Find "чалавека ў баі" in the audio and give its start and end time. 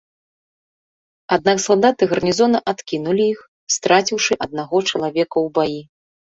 4.89-5.79